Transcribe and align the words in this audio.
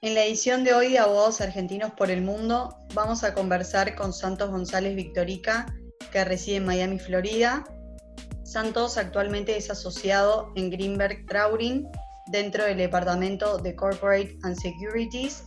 En 0.00 0.14
la 0.14 0.24
edición 0.24 0.62
de 0.62 0.74
hoy 0.74 0.92
de 0.92 1.00
Abogados 1.00 1.40
Argentinos 1.40 1.90
por 1.90 2.12
el 2.12 2.22
Mundo 2.22 2.76
vamos 2.94 3.24
a 3.24 3.34
conversar 3.34 3.96
con 3.96 4.12
Santos 4.12 4.48
González 4.48 4.94
Victorica, 4.94 5.66
que 6.12 6.24
reside 6.24 6.58
en 6.58 6.66
Miami, 6.66 7.00
Florida. 7.00 7.64
Santos 8.44 8.96
actualmente 8.96 9.56
es 9.56 9.70
asociado 9.70 10.52
en 10.54 10.70
Greenberg 10.70 11.26
Traurin 11.26 11.88
dentro 12.30 12.62
del 12.62 12.76
departamento 12.76 13.58
de 13.58 13.74
Corporate 13.74 14.38
and 14.44 14.54
Securities. 14.54 15.42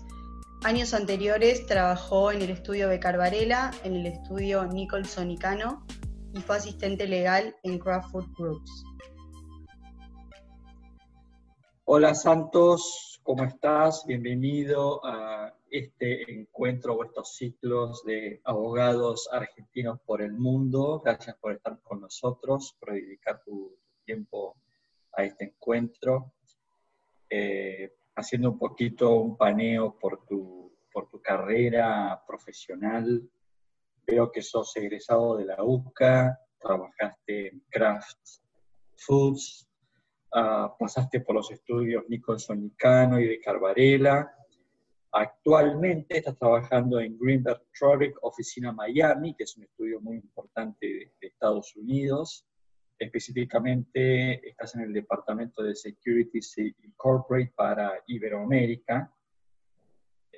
Años 0.65 0.93
anteriores 0.93 1.65
trabajó 1.65 2.33
en 2.33 2.41
el 2.41 2.49
estudio 2.49 2.89
Becar 2.89 3.17
Varela, 3.17 3.71
en 3.85 3.95
el 3.95 4.07
estudio 4.07 4.65
Nicholson 4.65 5.31
y 5.31 5.39
y 6.33 6.41
fue 6.41 6.57
asistente 6.57 7.07
legal 7.07 7.55
en 7.63 7.79
Crawford 7.79 8.25
Groups. 8.37 8.83
Hola 11.85 12.13
Santos, 12.15 13.10
¿cómo 13.23 13.43
estás? 13.43 14.05
Bienvenido 14.05 15.05
a 15.05 15.53
este 15.69 16.31
encuentro 16.31 16.95
o 16.95 17.03
estos 17.03 17.35
ciclos 17.35 18.03
de 18.03 18.41
abogados 18.43 19.29
argentinos 19.31 19.99
por 20.01 20.21
el 20.21 20.33
mundo. 20.33 21.01
Gracias 21.03 21.35
por 21.37 21.53
estar 21.53 21.79
con 21.81 22.01
nosotros, 22.01 22.75
por 22.79 22.93
dedicar 22.93 23.41
tu 23.43 23.77
tiempo 24.03 24.57
a 25.13 25.23
este 25.23 25.45
encuentro. 25.45 26.33
Eh, 27.29 27.93
haciendo 28.15 28.51
un 28.51 28.59
poquito 28.59 29.15
un 29.15 29.37
paneo 29.37 29.97
por 29.97 30.25
tu, 30.25 30.73
por 30.91 31.09
tu 31.09 31.21
carrera 31.21 32.21
profesional. 32.25 33.29
Veo 34.05 34.31
que 34.31 34.41
sos 34.41 34.75
egresado 34.75 35.37
de 35.37 35.45
la 35.45 35.63
UCA, 35.63 36.39
trabajaste 36.59 37.47
en 37.49 37.63
Kraft 37.69 38.41
Foods, 38.97 39.70
Ah, 40.33 40.73
pasaste 40.79 41.19
por 41.19 41.35
los 41.35 41.51
estudios 41.51 42.05
Nicholson 42.07 42.61
Nicano 42.61 43.19
y 43.19 43.27
de 43.27 43.41
Carvarela. 43.41 44.33
Actualmente 45.11 46.19
estás 46.19 46.37
trabajando 46.37 47.01
en 47.01 47.17
Greenberg 47.19 47.61
Traurig, 47.77 48.13
oficina 48.21 48.71
Miami, 48.71 49.35
que 49.35 49.43
es 49.43 49.57
un 49.57 49.63
estudio 49.63 49.99
muy 49.99 50.15
importante 50.15 50.87
de, 50.87 51.27
Estados 51.27 51.75
Unidos. 51.75 52.45
Específicamente 52.97 54.47
estás 54.47 54.75
en 54.75 54.83
el 54.83 54.93
departamento 54.93 55.63
de 55.63 55.75
Securities 55.75 56.57
y 56.59 56.73
Corporate 56.95 57.51
para 57.53 58.01
Iberoamérica. 58.07 59.13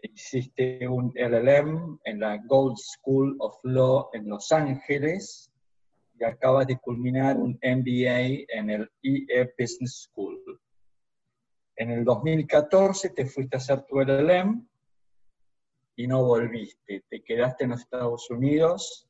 Hiciste 0.02 0.88
un 0.88 1.14
LLM 1.14 2.00
en 2.03 2.20
la 2.20 2.38
Gold 2.38 2.78
School 2.78 3.36
of 3.40 3.59
Law 3.64 4.09
en 4.14 4.28
Los 4.28 4.52
Ángeles 4.52 5.53
y 6.24 6.26
acabas 6.26 6.68
de 6.68 6.78
culminar 6.78 7.36
un 7.38 7.60
MBA 7.62 8.46
en 8.48 8.70
el 8.70 8.90
EE 9.04 9.54
Business 9.60 10.08
School. 10.08 10.42
En 11.76 11.92
el 11.92 12.06
2014 12.06 13.10
te 13.10 13.26
fuiste 13.26 13.58
a 13.58 13.60
hacer 13.60 13.84
tu 13.84 14.00
LLM 14.00 14.66
y 15.98 16.08
no 16.08 16.24
volviste. 16.24 17.04
Te 17.10 17.24
quedaste 17.24 17.66
en 17.66 17.72
los 17.72 17.82
Estados 17.82 18.30
Unidos, 18.30 19.10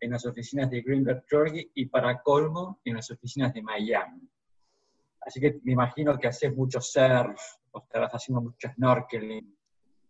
en 0.00 0.12
las 0.12 0.24
oficinas 0.24 0.70
de 0.70 0.80
Greenberg 0.80 1.24
Georgia 1.28 1.62
y 1.74 1.86
para 1.86 2.22
colmo, 2.22 2.80
en 2.84 2.94
las 2.94 3.10
oficinas 3.10 3.52
de 3.52 3.62
Miami. 3.62 4.26
Así 5.20 5.40
que 5.40 5.60
me 5.64 5.72
imagino 5.72 6.18
que 6.18 6.28
haces 6.28 6.54
mucho 6.54 6.80
surf 6.80 7.40
o 7.72 7.80
estarás 7.80 8.12
haciendo 8.12 8.40
mucho 8.40 8.68
snorkeling, 8.74 9.54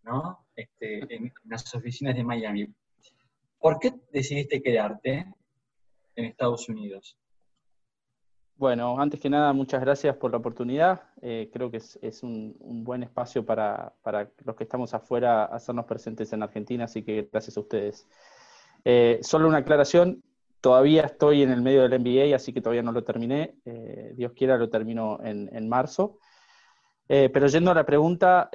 ¿no? 0.04 0.46
Este, 0.54 1.14
en 1.14 1.32
las 1.46 1.74
oficinas 1.74 2.14
de 2.14 2.22
Miami. 2.22 2.72
¿Por 3.58 3.80
qué 3.80 3.92
decidiste 4.12 4.62
quedarte? 4.62 5.26
En 6.16 6.26
Estados 6.26 6.68
Unidos? 6.68 7.18
Bueno, 8.56 9.00
antes 9.00 9.18
que 9.18 9.28
nada, 9.28 9.52
muchas 9.52 9.80
gracias 9.80 10.16
por 10.16 10.30
la 10.30 10.36
oportunidad. 10.36 11.02
Eh, 11.20 11.50
creo 11.52 11.72
que 11.72 11.78
es, 11.78 12.22
un, 12.22 12.54
buen 12.60 13.02
espacio 13.02 13.44
para, 13.44 13.92
los 14.44 14.54
que 14.54 14.62
estamos 14.62 14.94
afuera 14.94 15.46
hacernos 15.46 15.86
presentes 15.86 16.32
en 16.32 16.42
Argentina, 16.42 16.84
así 16.84 17.02
que 17.02 17.28
gracias 17.32 17.56
a 17.56 17.60
ustedes. 17.60 18.06
Eh, 18.84 19.18
solo 19.22 19.48
una 19.48 19.58
aclaración, 19.58 20.22
todavía 20.60 21.02
estoy 21.02 21.42
en 21.42 21.50
el 21.50 21.62
medio 21.62 21.82
del 21.82 21.98
MBA, 21.98 22.36
así 22.36 22.52
que 22.52 22.60
todavía 22.60 22.82
no 22.82 22.92
lo 22.92 23.02
terminé. 23.02 23.56
Eh, 23.64 24.12
Dios 24.14 24.32
quiera, 24.32 24.56
lo 24.56 24.70
termino 24.70 25.18
en, 25.24 25.68
marzo. 25.68 26.18
pero 27.08 27.48
yendo 27.48 27.72
a 27.72 27.74
la 27.74 27.84
pregunta, 27.84 28.50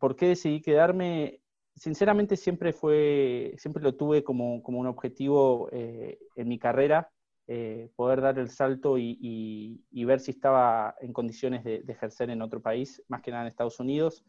¿por 0.00 0.16
qué 0.16 0.26
decidí 0.28 0.60
quedarme? 0.60 1.40
Sinceramente 1.76 2.36
siempre 2.36 2.72
fue, 2.72 3.54
siempre 3.58 3.82
lo 3.82 3.94
tuve 3.94 4.24
como, 4.24 4.56
un 4.56 4.86
objetivo 4.86 5.68
eh, 5.72 6.18
en 6.34 6.48
mi 6.48 6.58
carrera, 6.58 7.10
eh, 7.46 7.90
poder 7.94 8.22
dar 8.22 8.38
el 8.38 8.48
salto 8.50 8.98
y, 8.98 9.84
ver 9.92 10.20
si 10.20 10.32
estaba 10.32 10.96
en 11.00 11.12
condiciones 11.12 11.62
de, 11.62 11.84
ejercer 11.86 12.30
en 12.30 12.42
otro 12.42 12.60
país, 12.60 13.02
más 13.08 13.20
que 13.20 13.30
nada 13.30 13.44
en 13.44 13.48
Estados 13.48 13.78
Unidos, 13.78 14.24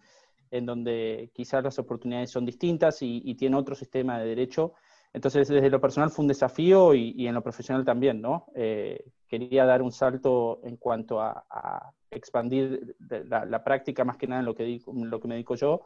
en 0.52 0.66
donde 0.66 1.31
quizás 1.34 1.63
las 1.63 1.80
oportunidades 1.80 2.30
son 2.30 2.46
distintas 2.46 3.02
y, 3.02 3.34
tiene 3.35 3.56
otro 3.56 3.75
sistema 3.75 4.19
de 4.19 4.28
derecho. 4.28 4.74
Entonces, 5.14 5.47
desde 5.47 5.69
lo 5.69 5.81
personal 5.81 6.12
fue 6.12 6.24
un 6.24 6.28
desafío 6.28 6.94
y, 6.94 7.28
en 7.28 7.34
lo 7.34 7.41
profesional 7.41 7.85
también, 7.85 8.22
¿no? 8.22 8.47
Eh, 8.56 9.03
quería 9.28 9.66
dar 9.66 9.81
un 9.81 9.91
salto 9.91 10.59
en 10.64 10.75
cuanto 10.78 11.22
a, 11.22 11.94
expandir 12.09 12.96
la, 13.00 13.64
práctica, 13.64 14.06
más 14.06 14.18
que 14.18 14.28
nada 14.28 14.40
en 14.40 14.46
lo 14.46 14.56
que, 14.56 14.79
lo 14.88 15.19
que 15.19 15.28
me 15.28 15.35
dedico 15.35 15.56
yo, 15.56 15.81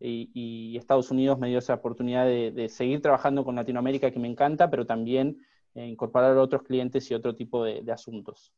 y, 0.00 0.76
Estados 0.76 1.10
Unidos 1.10 1.38
me 1.38 1.48
dio 1.48 1.58
esa 1.58 1.74
oportunidad 1.74 2.24
de, 2.26 2.68
seguir 2.68 3.02
trabajando 3.02 3.44
con 3.44 3.56
Latinoamérica 3.56 4.10
que 4.10 4.18
me 4.18 4.28
encanta, 4.28 4.70
pero 4.70 4.86
también 4.86 5.44
eh, 5.74 5.86
incorporar 5.86 6.36
a 6.36 6.42
otros 6.42 6.62
clientes 6.62 7.10
y 7.10 7.14
otro 7.14 7.34
tipo 7.34 7.64
de, 7.64 7.84
asuntos. 7.92 8.52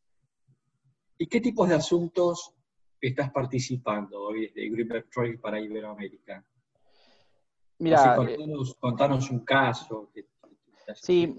¿Y 1.19 1.27
qué 1.27 1.41
tipos 1.41 1.69
de 1.69 1.75
asuntos 1.75 2.55
estás 3.01 3.31
participando 3.31 4.21
hoy 4.21 4.47
desde 4.47 4.69
Greenberg 4.69 5.09
Trade 5.11 5.39
para 5.39 5.61
Iberoamérica? 5.61 6.45
Mira, 7.79 8.17
contanos, 8.79 9.31
un 9.31 9.41
caso. 9.41 10.11
sí, 10.95 11.35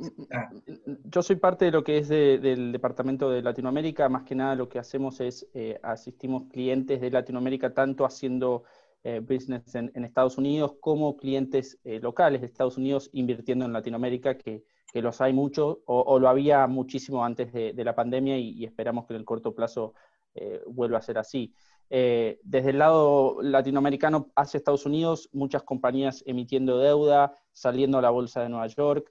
yo 1.03 1.21
soy 1.21 1.35
parte 1.35 1.65
de 1.65 1.71
lo 1.71 1.83
que 1.83 1.99
es 1.99 2.09
del 2.09 2.71
Departamento 2.71 3.29
de 3.29 3.43
Latinoamérica. 3.43 4.09
Más 4.09 4.23
que 4.23 4.33
nada 4.33 4.55
lo 4.55 4.67
que 4.67 4.79
hacemos 4.79 5.21
es 5.21 5.47
eh, 5.53 5.79
asistimos 5.83 6.45
clientes 6.51 6.99
de 6.99 7.11
Latinoamérica 7.11 7.71
tanto 7.75 8.05
haciendo 8.05 8.63
eh, 9.03 9.19
business 9.19 9.73
en, 9.73 10.05
Estados 10.05 10.37
Unidos 10.37 10.75
como 10.79 11.17
clientes 11.17 11.79
eh, 11.83 11.99
locales 11.99 12.41
de 12.41 12.45
Estados 12.45 12.77
Unidos 12.77 13.09
invirtiendo 13.13 13.65
en 13.65 13.73
Latinoamérica, 13.73 14.37
que, 14.37 14.63
los 14.93 15.21
hay 15.21 15.33
mucho 15.33 15.81
o, 15.85 16.19
lo 16.19 16.27
había 16.27 16.67
muchísimo 16.67 17.23
antes 17.23 17.51
de, 17.53 17.83
la 17.83 17.95
pandemia 17.95 18.37
y, 18.37 18.65
esperamos 18.65 19.07
que 19.07 19.13
en 19.13 19.21
el 19.21 19.25
corto 19.25 19.55
plazo 19.55 19.93
eh, 20.35 20.61
vuelva 20.67 20.97
a 20.97 21.01
ser 21.01 21.17
así. 21.17 21.53
desde 21.89 22.69
el 22.69 22.77
lado 22.77 23.37
latinoamericano 23.41 24.31
hacia 24.35 24.57
Estados 24.57 24.85
Unidos, 24.85 25.29
muchas 25.31 25.63
compañías 25.63 26.23
emitiendo 26.27 26.77
deuda, 26.77 27.33
saliendo 27.53 27.97
a 27.99 28.01
la 28.01 28.09
bolsa 28.09 28.43
de 28.43 28.49
Nueva 28.49 28.67
York, 28.67 29.09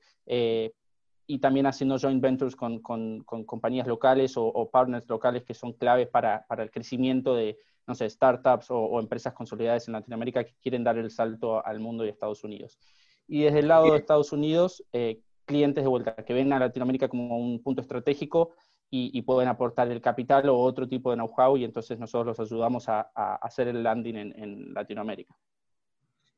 y 1.26 1.38
también 1.38 1.66
haciendo 1.66 1.98
joint 1.98 2.20
ventures 2.20 2.54
con, 2.54 2.80
compañías 3.24 3.86
locales 3.86 4.34
o, 4.36 4.68
partners 4.70 5.08
locales 5.08 5.44
que 5.44 5.54
son 5.54 5.72
claves 5.72 6.08
para, 6.08 6.44
para 6.46 6.62
el 6.62 6.70
crecimiento 6.70 7.34
de, 7.34 7.56
no 7.86 7.94
sé, 7.94 8.08
startups 8.08 8.66
o, 8.70 8.98
empresas 9.00 9.32
consolidadas 9.32 9.88
en 9.88 9.92
Latinoamérica 9.92 10.44
que 10.44 10.54
quieren 10.62 10.84
dar 10.84 10.98
el 10.98 11.10
salto 11.10 11.64
al 11.64 11.80
mundo 11.80 12.04
y 12.04 12.08
a 12.08 12.10
Estados 12.10 12.44
Unidos. 12.44 12.78
Y 13.26 13.42
desde 13.42 13.60
el 13.60 13.68
lado 13.68 13.92
de 13.92 13.98
Estados 13.98 14.32
Unidos, 14.32 14.84
eh, 14.92 15.20
clientes 15.44 15.82
de 15.82 15.88
vuelta 15.88 16.14
que 16.14 16.34
ven 16.34 16.52
a 16.52 16.58
Latinoamérica 16.58 17.08
como 17.08 17.36
un 17.36 17.62
punto 17.62 17.80
estratégico 17.80 18.54
y, 18.92 19.22
pueden 19.22 19.48
aportar 19.48 19.88
el 19.90 20.00
capital 20.00 20.48
o 20.48 20.58
otro 20.58 20.88
tipo 20.88 21.10
de 21.10 21.16
know-how 21.16 21.56
y 21.56 21.64
entonces 21.64 21.96
nosotros 21.98 22.38
los 22.38 22.50
ayudamos 22.50 22.88
a, 22.88 23.02
hacer 23.40 23.68
el 23.68 23.84
landing 23.84 24.16
en, 24.16 24.74
Latinoamérica. 24.74 25.36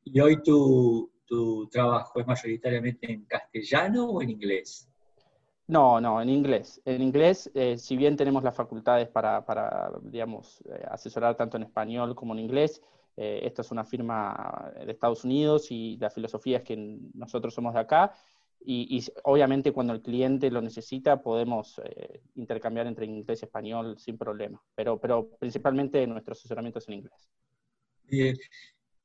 ¿Y 0.05 0.21
hoy 0.21 0.43
tu, 0.43 1.11
tu 1.25 1.67
trabajo 1.71 2.21
es 2.21 2.27
mayoritariamente 2.27 3.11
en 3.11 3.25
castellano 3.25 4.05
o 4.05 4.21
en 4.21 4.31
inglés? 4.31 4.92
No, 5.73 6.03
no, 6.03 6.21
en 6.21 6.29
inglés. 6.29 6.83
En 6.85 7.01
inglés, 7.01 7.51
eh, 7.55 7.79
si 7.79 7.97
bien 7.97 8.15
tenemos 8.15 8.45
las 8.45 8.55
facultades 8.55 9.09
para, 9.09 9.91
digamos, 10.03 10.63
eh, 10.67 10.85
asesorar 10.91 11.35
tanto 11.35 11.57
en 11.57 11.63
español 11.63 12.15
como 12.15 12.35
en 12.35 12.41
inglés, 12.41 12.83
eh, 13.17 13.41
esto 13.45 13.63
es 13.63 13.71
una 13.71 13.83
firma 13.83 14.71
de 14.85 14.93
Estados 14.93 15.25
Unidos 15.25 15.71
y 15.71 15.97
la 15.97 16.11
filosofía 16.11 16.59
es 16.59 16.65
que 16.65 16.77
nosotros 17.15 17.55
somos 17.55 17.73
de 17.73 17.81
acá 17.81 18.13
y, 18.61 19.03
obviamente 19.25 19.73
cuando 19.73 19.95
el 19.95 20.03
cliente 20.03 20.51
lo 20.51 20.61
necesita 20.61 21.23
podemos 21.23 21.81
intercambiar 22.35 22.87
entre 22.87 23.07
inglés 23.07 23.41
y 23.41 23.47
español 23.47 23.99
sin 23.99 24.19
problema, 24.19 24.63
pero, 24.75 25.01
pero 25.01 25.31
principalmente 25.39 26.07
nuestro 26.07 26.33
asesoramiento 26.33 26.81
es 26.81 26.89
en 26.89 26.95
inglés. 26.95 27.31
Bien. 28.05 28.37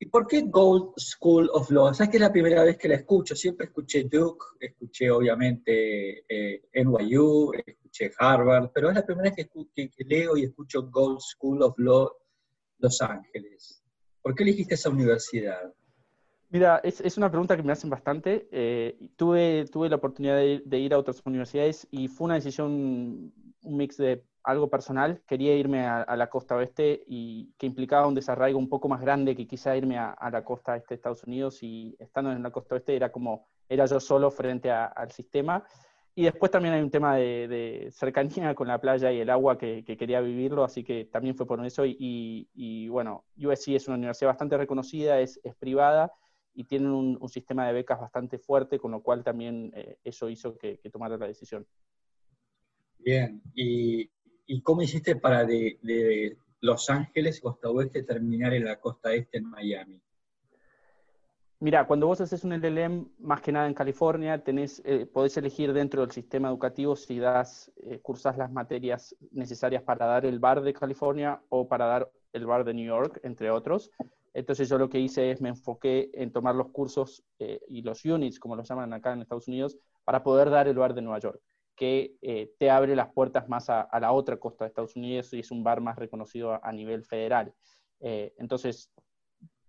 ¿Y 0.00 0.06
por 0.06 0.28
qué 0.28 0.42
Gold 0.42 0.92
School 0.96 1.50
of 1.52 1.70
Law? 1.70 1.92
¿Sabes 1.92 2.10
que 2.10 2.16
es 2.18 2.20
la 2.20 2.30
primera 2.30 2.62
vez 2.62 2.76
que 2.76 2.88
la 2.88 2.94
escucho? 2.94 3.34
Siempre 3.34 3.66
escuché 3.66 4.04
Duke, 4.04 4.44
escuché 4.60 5.10
obviamente 5.10 6.24
eh, 6.28 6.62
NYU, 6.72 7.52
escuché 7.66 8.12
Harvard, 8.16 8.70
pero 8.72 8.90
es 8.90 8.94
la 8.94 9.04
primera 9.04 9.32
vez 9.34 9.48
que, 9.74 10.04
leo 10.04 10.36
y 10.36 10.44
escucho 10.44 10.88
Gold 10.88 11.18
School 11.20 11.62
of 11.62 11.74
Law 11.78 12.12
Los 12.78 13.02
Ángeles. 13.02 13.82
¿Por 14.22 14.36
qué 14.36 14.44
elegiste 14.44 14.74
esa 14.74 14.90
universidad? 14.90 15.74
Mira, 16.50 16.80
es, 16.84 17.18
una 17.18 17.28
pregunta 17.28 17.56
que 17.56 17.62
me 17.64 17.72
hacen 17.72 17.90
bastante. 17.90 18.48
Eh, 18.52 18.96
tuve, 19.16 19.66
tuve 19.66 19.88
la 19.88 19.96
oportunidad 19.96 20.36
de, 20.36 20.78
ir 20.78 20.94
a 20.94 20.98
otras 20.98 21.20
universidades 21.26 21.88
y 21.90 22.06
fue 22.06 22.26
una 22.26 22.34
decisión, 22.34 23.32
un 23.62 23.76
mix 23.76 23.96
de 23.96 24.22
algo 24.48 24.70
personal, 24.70 25.20
quería 25.26 25.54
irme 25.54 25.86
a, 25.86 26.16
la 26.16 26.30
costa 26.30 26.56
oeste 26.56 27.04
y 27.06 27.52
que 27.58 27.66
implicaba 27.66 28.06
un 28.06 28.14
desarraigo 28.14 28.58
un 28.58 28.70
poco 28.70 28.88
más 28.88 29.02
grande 29.02 29.36
que 29.36 29.46
quizá 29.46 29.76
irme 29.76 29.98
a, 29.98 30.16
la 30.32 30.42
costa 30.42 30.74
este 30.74 30.88
de 30.88 30.94
Estados 30.94 31.22
Unidos 31.24 31.62
y 31.62 31.94
estando 31.98 32.32
en 32.32 32.42
la 32.42 32.50
costa 32.50 32.74
oeste 32.74 32.96
era 32.96 33.12
como, 33.12 33.46
era 33.68 33.84
yo 33.84 34.00
solo 34.00 34.30
frente 34.30 34.70
al 34.70 35.10
sistema. 35.10 35.62
Y 36.14 36.24
después 36.24 36.50
también 36.50 36.72
hay 36.72 36.80
un 36.80 36.90
tema 36.90 37.16
de, 37.16 37.90
cercanía 37.92 38.54
con 38.54 38.68
la 38.68 38.80
playa 38.80 39.12
y 39.12 39.20
el 39.20 39.28
agua 39.28 39.58
que, 39.58 39.84
quería 39.84 40.22
vivirlo, 40.22 40.64
así 40.64 40.82
que 40.82 41.04
también 41.04 41.36
fue 41.36 41.46
por 41.46 41.62
eso. 41.66 41.84
Y, 41.84 42.88
bueno, 42.88 43.26
USC 43.36 43.68
es 43.74 43.86
una 43.86 43.98
universidad 43.98 44.30
bastante 44.30 44.56
reconocida, 44.56 45.20
es, 45.20 45.38
privada 45.58 46.10
y 46.54 46.64
tienen 46.64 46.90
un, 46.90 47.28
sistema 47.28 47.66
de 47.66 47.74
becas 47.74 48.00
bastante 48.00 48.38
fuerte, 48.38 48.78
con 48.78 48.92
lo 48.92 49.02
cual 49.02 49.22
también 49.22 49.70
eh, 49.74 49.98
eso 50.02 50.30
hizo 50.30 50.56
que, 50.56 50.80
tomara 50.90 51.18
la 51.18 51.26
decisión. 51.26 51.66
Bien, 52.98 53.42
¿y, 53.54 54.10
cómo 54.62 54.82
hiciste 54.82 55.16
para 55.16 55.44
de, 55.44 56.36
Los 56.60 56.90
Ángeles, 56.90 57.40
costa 57.40 57.70
oeste, 57.70 58.02
terminar 58.02 58.52
en 58.54 58.64
la 58.64 58.80
costa 58.80 59.12
este 59.12 59.38
en 59.38 59.44
Miami? 59.44 60.00
Mira, 61.60 61.86
cuando 61.88 62.06
vos 62.06 62.20
haces 62.20 62.44
un 62.44 62.52
LLM, 62.52 63.10
más 63.18 63.40
que 63.40 63.50
nada 63.50 63.66
en 63.66 63.74
California, 63.74 64.44
tenés, 64.44 64.80
eh, 64.84 65.06
podés 65.06 65.36
elegir 65.36 65.72
dentro 65.72 66.02
del 66.02 66.12
sistema 66.12 66.48
educativo 66.48 66.94
si 66.94 67.18
das, 67.18 67.72
eh, 67.82 67.98
cursas 67.98 68.38
las 68.38 68.52
materias 68.52 69.16
necesarias 69.32 69.82
para 69.82 70.06
dar 70.06 70.24
el 70.24 70.38
bar 70.38 70.62
de 70.62 70.72
California 70.72 71.42
o 71.48 71.66
para 71.66 71.86
dar 71.86 72.10
el 72.32 72.46
bar 72.46 72.64
de 72.64 72.74
New 72.74 72.86
York, 72.86 73.20
entre 73.24 73.50
otros. 73.50 73.90
Entonces 74.34 74.68
yo 74.68 74.78
lo 74.78 74.88
que 74.88 75.00
hice 75.00 75.32
es 75.32 75.40
me 75.40 75.48
enfoqué 75.48 76.10
en 76.14 76.30
tomar 76.30 76.54
los 76.54 76.68
cursos 76.68 77.24
eh, 77.40 77.60
y 77.66 77.82
los 77.82 78.04
units, 78.04 78.38
como 78.38 78.54
los 78.54 78.68
llaman 78.68 78.92
acá 78.92 79.12
en 79.12 79.22
Estados 79.22 79.48
Unidos, 79.48 79.76
para 80.04 80.22
poder 80.22 80.50
dar 80.50 80.68
el 80.68 80.76
bar 80.76 80.94
de 80.94 81.02
Nueva 81.02 81.18
York, 81.18 81.40
que 81.78 82.16
eh, 82.22 82.52
te 82.58 82.70
abre 82.70 82.96
las 82.96 83.12
puertas 83.12 83.48
más 83.48 83.70
a, 83.70 83.88
la 84.00 84.10
otra 84.10 84.36
costa 84.36 84.64
de 84.64 84.68
Estados 84.68 84.96
Unidos 84.96 85.32
y 85.32 85.38
es 85.38 85.50
un 85.52 85.62
bar 85.62 85.80
más 85.80 85.96
reconocido 85.96 86.58
a, 86.62 86.72
nivel 86.72 87.04
federal. 87.04 87.54
Eh, 88.00 88.34
entonces 88.36 88.90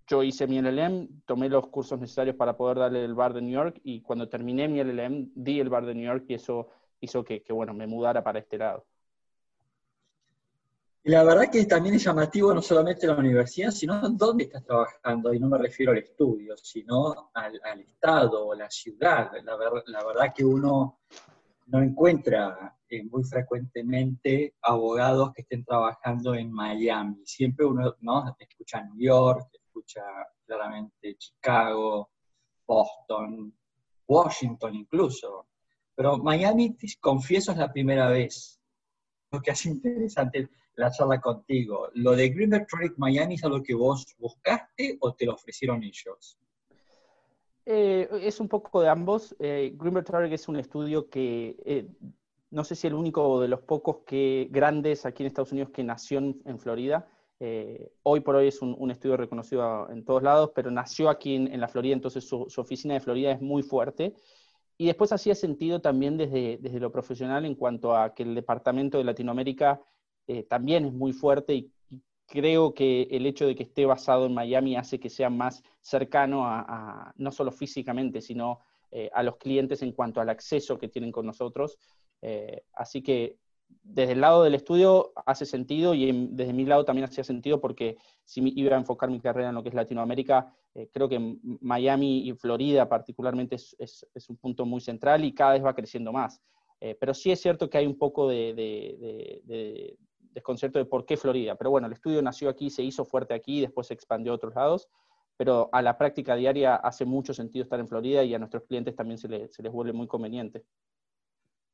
yo 0.08 0.24
hice 0.24 0.48
mi 0.48 0.60
LLM, 0.60 1.22
tomé 1.28 1.50
los 1.50 1.68
cursos 1.68 2.00
necesarios 2.00 2.36
para 2.36 2.58
poder 2.58 2.80
darle 2.80 3.06
el 3.06 3.14
bar 3.14 3.34
de 3.34 3.42
New 3.42 3.54
York 3.54 3.80
y 3.84 4.02
cuando 4.02 4.28
terminé 4.28 4.68
mi 4.68 4.84
LLM 4.84 5.32
di 5.36 5.60
el 5.60 5.70
bar 5.70 5.86
de 5.86 5.94
New 5.94 6.06
York 6.06 6.26
y 6.28 6.34
eso 6.34 6.70
hizo 7.00 7.24
que, 7.24 7.44
bueno, 7.52 7.76
me 7.76 7.86
mudara 7.86 8.24
para 8.24 8.40
este 8.40 8.58
lado. 8.58 8.88
La 11.04 11.24
verdad 11.24 11.50
que 11.50 11.64
también 11.66 11.96
es 11.96 12.04
llamativo 12.04 12.54
no 12.54 12.62
solamente 12.62 13.08
la 13.08 13.16
universidad, 13.16 13.72
sino 13.72 14.02
dónde 14.10 14.46
estás 14.46 14.66
trabajando, 14.66 15.34
y 15.34 15.40
no 15.40 15.48
me 15.48 15.58
refiero 15.58 15.92
al 15.92 16.00
estudio, 16.00 16.58
sino 16.58 17.32
al, 17.34 17.56
estado 17.82 18.48
o 18.48 18.56
la 18.56 18.70
ciudad. 18.70 19.32
La, 19.44 20.04
verdad 20.06 20.34
que 20.36 20.44
uno 20.44 21.00
no 21.70 21.82
encuentra 21.82 22.78
eh, 22.90 23.04
muy 23.04 23.24
frecuentemente 23.24 24.56
abogados 24.62 25.32
que 25.34 25.44
estén 25.44 25.64
trabajando 25.64 26.34
en 26.34 26.52
Miami. 26.52 27.22
Siempre 27.26 27.66
uno 27.66 27.96
¿no? 28.02 28.36
escucha 28.40 28.84
New 28.84 29.00
York, 29.00 29.50
escucha 29.54 30.02
claramente 30.46 31.16
Chicago, 31.18 32.10
Boston, 32.66 33.54
Washington 34.08 34.76
incluso. 34.76 35.48
Pero 35.96 36.18
Miami, 36.18 36.76
confieso, 37.00 37.52
es 37.52 37.58
la 37.58 37.72
primera 37.72 38.08
vez. 38.10 38.60
Lo 39.32 39.42
que 39.42 39.52
hace 39.52 39.70
interesante 39.70 40.50
la 40.76 40.90
charla 40.90 41.20
contigo. 41.22 41.90
¿Lo 41.94 42.16
de 42.16 42.30
Greenberg 42.30 42.66
Tronic 42.66 42.94
Miami 42.98 43.36
es 43.36 43.44
algo 43.44 43.62
que 43.62 43.76
vos 43.76 44.08
buscaste 44.18 44.98
o 45.02 45.14
te 45.14 45.26
lo 45.26 45.34
ofrecieron 45.34 45.84
ellos? 45.84 46.40
Eh, 47.66 48.08
es 48.24 48.40
un 48.40 48.48
poco 48.48 48.82
de 48.82 48.90
ambos. 48.90 49.36
Eh, 49.40 49.74
Greenberg 49.78 50.06
Tronic 50.06 50.34
es 50.34 50.48
un 50.48 50.58
estudio 50.58 51.10
que 51.10 51.56
eh, 51.66 51.88
no 52.52 52.64
sé 52.64 52.76
si 52.76 52.88
el 52.88 52.94
único 52.94 53.42
de 53.42 53.48
los 53.48 53.62
pocos 53.62 53.98
que 54.06 54.48
grandes 54.52 55.06
aquí 55.06 55.24
en 55.24 55.28
Estados 55.28 55.52
Unidos 55.52 55.70
que 55.70 55.84
nació 55.84 56.18
en, 56.18 56.60
Florida. 56.60 57.08
Hoy 58.04 58.20
por 58.22 58.36
hoy 58.36 58.48
es 58.48 58.62
un, 58.62 58.92
estudio 58.92 59.16
reconocido 59.16 59.90
en 59.92 60.04
todos 60.04 60.24
lados, 60.24 60.52
pero 60.56 60.72
nació 60.72 61.10
aquí 61.10 61.36
en, 61.36 61.60
la 61.60 61.68
Florida, 61.68 61.94
entonces 61.94 62.24
su, 62.28 62.48
oficina 62.58 62.96
de 62.96 63.00
Florida 63.00 63.32
es 63.32 63.40
muy 63.40 63.62
fuerte. 63.62 64.16
Y 64.78 64.88
después 64.88 65.12
hacía 65.12 65.36
sentido 65.36 65.80
también 65.80 66.18
desde, 66.18 66.58
desde 66.60 66.80
lo 66.80 66.92
profesional 66.92 67.46
en 67.46 67.56
cuanto 67.56 67.96
a 67.96 68.16
que 68.16 68.24
el 68.24 68.34
Departamento 68.34 68.98
de 68.98 69.04
Latinoamérica 69.04 69.82
también 70.48 70.86
es 70.86 70.94
muy 70.94 71.14
fuerte 71.14 71.54
y, 71.54 71.72
creo 72.30 72.74
que 72.74 73.08
el 73.12 73.26
hecho 73.26 73.48
de 73.48 73.56
que 73.56 73.64
esté 73.64 73.86
basado 73.86 74.28
en 74.28 74.34
Miami 74.34 74.78
hace 74.78 75.00
que 75.00 75.10
sea 75.10 75.30
más 75.30 75.64
cercano 75.82 76.46
a, 76.46 77.12
no 77.18 77.32
solo 77.32 77.52
físicamente, 77.52 78.22
sino 78.22 78.60
eh, 78.92 79.10
a 79.14 79.24
los 79.24 79.38
clientes 79.38 79.82
en 79.82 79.92
cuanto 79.92 80.22
al 80.22 80.30
acceso 80.30 80.78
que 80.78 80.88
tienen 80.88 81.12
con 81.12 81.26
nosotros. 81.26 81.78
Eh, 82.22 82.62
así 82.74 83.02
que 83.02 83.38
desde 83.84 84.14
el 84.14 84.22
lado 84.22 84.44
del 84.44 84.56
estudio 84.56 85.12
hace 85.26 85.46
sentido 85.46 85.94
y 85.94 86.28
desde 86.32 86.54
mi 86.54 86.66
lado 86.66 86.86
también 86.86 87.06
hacía 87.06 87.24
sentido 87.24 87.60
porque 87.60 87.98
si 88.24 88.42
iba 88.56 88.76
a 88.76 88.80
enfocar 88.80 89.10
mi 89.10 89.20
carrera 89.20 89.50
en 89.50 89.56
lo 89.56 89.64
que 89.64 89.70
es 89.70 89.76
Latinoamérica, 89.76 90.54
creo 90.92 91.10
que 91.10 91.38
Miami 91.62 92.28
y 92.28 92.34
Florida 92.34 92.88
particularmente 92.90 93.56
es, 93.56 93.76
es, 93.78 94.30
un 94.30 94.38
punto 94.38 94.66
muy 94.66 94.82
central 94.82 95.24
y 95.24 95.34
cada 95.34 95.54
vez 95.54 95.64
va 95.64 95.76
creciendo 95.76 96.12
más. 96.12 96.42
pero 96.80 97.14
sí 97.14 97.32
es 97.32 97.42
cierto 97.42 97.70
que 97.70 97.78
hay 97.78 97.86
un 97.86 97.98
poco 97.98 98.28
de, 98.28 99.96
desconcierto 100.32 100.80
de 100.80 100.86
por 100.86 101.06
qué 101.06 101.18
Florida. 101.18 101.56
Pero 101.56 101.72
bueno, 101.72 101.88
el 101.88 101.94
estudio 101.94 102.22
nació 102.22 102.50
aquí, 102.50 102.70
se 102.70 102.84
hizo 102.84 103.06
fuerte 103.06 103.34
aquí, 103.34 103.62
después 103.62 103.88
se 103.88 103.94
expandió 103.94 104.32
a 104.32 104.36
otros 104.36 104.56
lados, 104.56 104.90
pero 105.38 105.70
a 105.72 105.82
la 105.82 105.98
práctica 105.98 106.36
diaria 106.36 106.76
hace 106.76 107.06
mucho 107.06 107.34
sentido 107.34 107.64
estar 107.64 107.80
en 107.80 107.88
Florida 107.88 108.24
y 108.24 108.34
a 108.34 108.40
nuestros 108.40 108.64
clientes 108.64 108.96
también 108.96 109.18
se, 109.18 109.28
les 109.28 109.72
vuelve 109.72 109.94
muy 109.94 110.08
conveniente. 110.08 110.66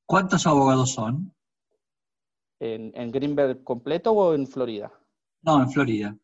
¿Cuántos 0.05 0.45
abogados 0.45 0.91
son? 0.91 1.33
¿En, 2.59 3.11
Greenberg 3.11 3.63
completo 3.63 4.11
o 4.11 4.33
en 4.33 4.47
Florida? 4.47 4.91
No, 5.41 5.61
en 5.61 5.69
Florida. 5.69 6.17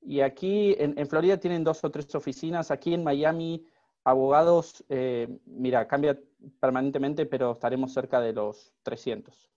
Y 0.00 0.20
aquí 0.20 0.74
en, 0.78 1.06
Florida 1.08 1.38
tienen 1.38 1.64
dos 1.64 1.82
o 1.84 1.90
tres 1.90 2.12
oficinas. 2.14 2.70
Aquí 2.70 2.94
en 2.94 3.02
Miami, 3.02 3.64
abogados, 4.04 4.84
eh, 4.88 5.38
mira, 5.46 5.88
cambia 5.88 6.20
permanentemente, 6.60 7.26
pero 7.26 7.52
estaremos 7.52 7.92
cerca 7.92 8.20
de 8.20 8.32
los 8.32 8.72
300. 8.82 9.50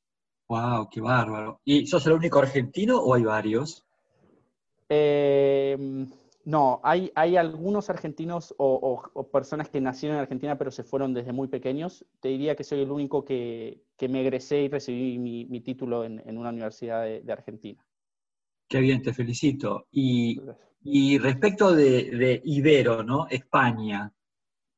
¡Wow! 0.49 0.89
¡Qué 0.89 0.99
bárbaro! 0.99 1.61
¿Y 1.63 1.85
sos 1.85 2.07
el 2.07 2.13
único 2.13 2.39
argentino 2.39 2.97
o 2.97 3.13
hay 3.13 3.23
varios? 3.23 3.85
Em, 4.89 6.09
no, 6.43 6.81
hay, 6.83 7.11
hay 7.13 7.37
algunos 7.37 7.91
argentinos 7.91 8.55
o, 8.57 9.29
personas 9.31 9.69
que 9.69 9.79
nacieron 9.79 10.17
en 10.17 10.23
Argentina 10.23 10.57
pero 10.57 10.71
se 10.71 10.83
fueron 10.83 11.13
desde 11.13 11.33
muy 11.33 11.49
pequeños. 11.49 12.03
Te 12.19 12.29
diría 12.29 12.55
que 12.55 12.63
soy 12.63 12.81
el 12.81 12.89
único 12.89 13.23
que, 13.23 13.83
me 14.09 14.21
egresé 14.21 14.63
y 14.63 14.69
recibí 14.69 15.19
mi, 15.19 15.61
título 15.61 16.03
en, 16.03 16.35
una 16.35 16.49
universidad 16.49 17.03
de, 17.03 17.31
Argentina. 17.31 17.85
Qué 18.67 18.79
bien, 18.79 19.03
te 19.03 19.13
felicito. 19.13 19.85
Y, 19.91 20.39
respecto 21.19 21.75
de, 21.75 22.41
Ibero, 22.43 23.03
¿no? 23.03 23.27
España, 23.27 24.11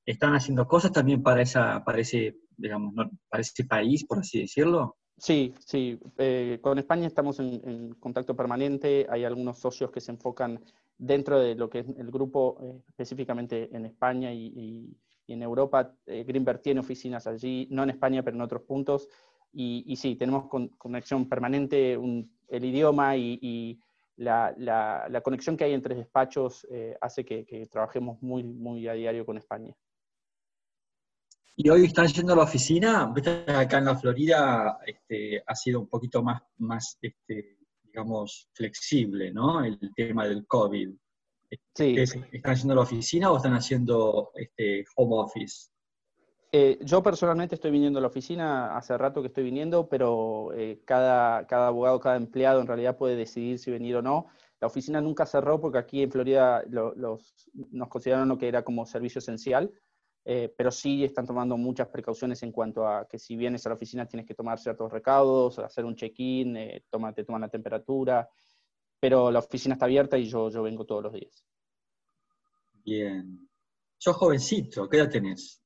¿están 0.06 0.36
haciendo 0.36 0.68
cosas 0.68 0.92
también 0.92 1.24
para, 1.24 1.42
esa, 1.42 1.82
para, 1.86 2.00
ese, 2.00 2.40
digamos, 2.58 2.94
para 3.30 3.40
ese 3.40 3.64
país, 3.64 4.04
por 4.04 4.20
así 4.20 4.42
decirlo? 4.42 4.98
Sí, 5.22 5.54
sí. 5.64 6.00
Eh, 6.18 6.58
con 6.64 6.80
España 6.80 7.06
estamos 7.06 7.40
en, 7.40 7.94
contacto 8.00 8.36
permanente. 8.36 9.06
Hay 9.08 9.24
algunos 9.24 9.60
socios 9.60 9.92
que 9.92 10.02
se 10.02 10.12
enfocan 10.12 10.60
dentro 10.98 11.40
de 11.40 11.54
lo 11.54 11.70
que 11.70 11.80
es 11.80 11.86
el 11.96 12.10
grupo, 12.10 12.58
eh, 12.64 12.82
específicamente 12.88 13.70
en 13.72 13.86
España 13.86 14.34
y, 14.34 14.98
en 15.28 15.44
Europa. 15.44 15.94
Eh, 16.08 16.24
Greenberg 16.24 16.64
tiene 16.64 16.80
oficinas 16.80 17.28
allí, 17.28 17.68
no 17.70 17.84
en 17.84 17.92
España, 17.92 18.24
pero 18.24 18.36
en 18.36 18.42
otros 18.42 18.64
puntos. 18.64 19.10
Y, 19.54 19.96
sí, 19.96 20.16
tenemos 20.16 20.50
conexión 20.80 21.30
permanente, 21.30 21.94
el 21.94 22.66
idioma 22.66 23.16
y, 23.16 23.80
la, 24.16 25.22
conexión 25.24 25.56
que 25.56 25.66
hay 25.66 25.74
entre 25.74 25.94
despachos 25.94 26.66
hace 27.00 27.24
que, 27.24 27.46
que 27.46 27.68
trabajemos 27.68 28.20
muy, 28.24 28.44
muy 28.44 28.88
a 28.88 28.94
diario 28.94 29.24
con 29.24 29.38
España. 29.38 29.76
Y 31.56 31.70
hoy 31.70 31.86
están 31.86 32.08
yendo 32.08 32.34
a 32.34 32.38
la 32.38 32.44
oficina, 32.44 33.14
acá 33.48 33.78
en 33.78 33.86
la 33.86 33.96
Florida 33.96 34.80
este, 34.86 35.44
ha 35.46 35.56
sido 35.56 35.82
un 35.82 35.88
poquito 35.88 36.24
más, 36.24 36.42
más 36.58 36.98
este, 37.02 37.58
digamos, 37.84 38.50
flexible, 38.54 39.32
¿no? 39.34 39.64
El 39.64 39.78
tema 39.96 40.28
del 40.28 40.46
COVID. 40.48 40.90
Sí. 41.76 41.96
¿Están 41.98 42.56
yendo 42.56 42.74
a 42.74 42.76
la 42.78 42.82
oficina 42.82 43.32
o 43.32 43.38
están 43.38 43.54
haciendo 43.54 44.32
este, 44.36 44.86
home 44.96 45.18
office? 45.18 45.70
Eh, 46.54 46.80
yo 46.82 47.02
personalmente 47.02 47.56
estoy 47.56 47.72
viniendo 47.72 48.00
a 48.00 48.02
la 48.02 48.10
oficina, 48.10 48.76
hace 48.76 48.98
rato 48.98 49.22
que 49.22 49.28
estoy 49.28 49.46
viniendo, 49.46 49.88
pero 49.88 50.52
eh, 50.54 50.82
cada, 50.86 51.48
cada 51.48 51.68
abogado, 51.68 52.00
cada 52.00 52.18
empleado 52.18 52.60
en 52.60 52.68
realidad 52.68 52.98
puede 52.98 53.16
decidir 53.16 53.60
si 53.60 53.72
venir 53.72 53.96
o 53.96 54.02
no. 54.02 54.28
La 54.60 54.68
oficina 54.68 55.00
nunca 55.00 55.26
cerró 55.26 55.60
porque 55.60 55.78
aquí 55.78 56.04
en 56.04 56.12
Florida 56.12 56.64
los, 56.70 57.34
nos 57.54 57.88
consideraron 57.88 58.28
lo 58.28 58.38
que 58.38 58.48
era 58.48 58.64
como 58.64 58.86
servicio 58.86 59.20
esencial. 59.20 59.72
Eh, 60.24 60.54
pero 60.56 60.70
sí 60.70 61.04
están 61.04 61.26
tomando 61.26 61.58
muchas 61.58 61.88
precauciones 61.88 62.44
en 62.44 62.52
cuanto 62.52 62.88
a 62.88 63.08
que 63.08 63.18
si 63.18 63.36
vienes 63.36 63.66
a 63.66 63.70
la 63.70 63.76
oficina 63.76 64.08
tienes 64.08 64.28
que 64.28 64.36
tomar 64.36 64.60
ciertos 64.60 64.92
recaudos, 64.92 65.58
hacer 65.60 65.84
un 65.84 65.96
check-in, 65.96 66.56
eh, 66.58 66.84
te 67.16 67.24
toman 67.24 67.42
la 67.42 67.50
temperatura, 67.50 68.30
pero 69.00 69.32
la 69.32 69.40
oficina 69.40 69.74
está 69.74 69.86
abierta 69.86 70.18
y 70.18 70.26
yo, 70.26 70.50
yo 70.50 70.62
vengo 70.62 70.86
todos 70.86 71.04
los 71.04 71.14
días. 71.14 71.44
Bien. 72.84 73.50
Sos 73.98 74.16
jovencito, 74.16 74.88
¿qué 74.88 74.98
edad 74.98 75.10
tenés? 75.10 75.62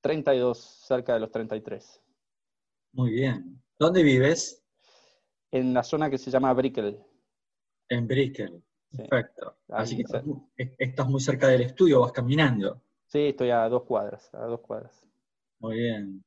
32, 0.00 0.58
cerca 0.58 1.14
de 1.14 1.20
los 1.20 1.30
33. 1.30 2.02
Muy 2.92 3.12
bien. 3.12 3.62
¿Dónde 3.78 4.02
vives? 4.02 4.62
En 5.50 5.72
la 5.72 5.82
zona 5.82 6.10
que 6.10 6.18
se 6.18 6.30
llama 6.30 6.52
Brickell. 6.52 6.98
En 7.88 8.06
Brickell, 8.06 8.62
perfecto. 8.90 9.58
Así 9.68 9.96
que 9.96 10.04
estás, 10.78 11.08
muy 11.08 11.20
cerca 11.20 11.48
del 11.48 11.62
estudio, 11.62 12.00
vas 12.00 12.12
caminando. 12.12 12.82
Sí, 13.12 13.26
estoy 13.26 13.50
a 13.50 13.68
dos 13.68 13.82
cuadras, 13.82 14.32
a 14.32 14.46
dos 14.46 14.60
cuadras. 14.60 15.06
Muy 15.58 15.76
bien. 15.76 16.24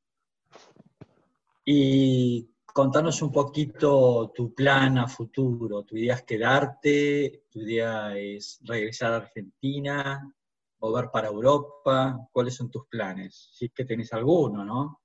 Y 1.66 2.48
contanos 2.64 3.24
un 3.24 3.32
poquito 3.32 4.32
tu 4.36 4.54
plan 4.54 5.00
a 5.00 5.08
futuro. 5.08 5.82
¿Tu 5.82 5.98
idea 5.98 6.14
es 6.14 6.22
quedarte? 6.22 7.46
¿Tu 7.50 7.62
idea 7.62 8.16
es 8.16 8.60
regresar 8.62 9.14
a 9.14 9.16
Argentina? 9.16 10.32
¿Mover 10.80 11.10
para 11.10 11.30
Europa? 11.30 12.20
¿Cuáles 12.32 12.54
son 12.54 12.70
tus 12.70 12.86
planes? 12.86 13.50
Si 13.52 13.66
es 13.66 13.72
que 13.74 13.86
tenés 13.86 14.14
alguno, 14.14 14.64
¿no? 14.64 15.02